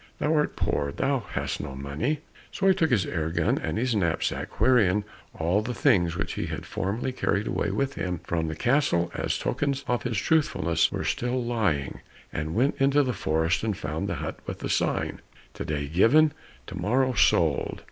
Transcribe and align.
Thou 0.17 0.33
art 0.33 0.55
poor, 0.55 0.91
and 0.97 1.21
hast 1.33 1.61
no 1.61 1.75
money." 1.75 2.21
So 2.51 2.67
he 2.67 2.73
took 2.73 2.89
his 2.89 3.05
air 3.05 3.29
gun 3.29 3.59
and 3.59 3.77
his 3.77 3.93
knapsack, 3.93 4.59
wherein 4.59 5.03
all 5.37 5.61
the 5.61 5.75
things 5.75 6.15
which 6.17 6.33
he 6.33 6.47
had 6.47 6.65
formerly 6.65 7.11
carried 7.11 7.45
away 7.45 7.69
with 7.69 7.93
him 7.93 8.19
from 8.23 8.47
the 8.47 8.55
castle 8.55 9.11
as 9.13 9.37
tokens 9.37 9.85
of 9.87 10.01
his 10.01 10.17
truthfulness 10.17 10.91
were 10.91 11.03
still 11.03 11.43
lying, 11.43 11.99
and 12.33 12.55
went 12.55 12.77
into 12.81 13.03
the 13.03 13.13
forest, 13.13 13.63
and 13.63 13.77
found 13.77 14.09
the 14.09 14.15
hut 14.15 14.39
with 14.47 14.57
the 14.57 14.69
sign, 14.69 15.21
"To 15.53 15.63
day 15.65 15.85
given, 15.85 16.31
to 16.65 16.75
morrow 16.75 17.13
sold." 17.13 17.79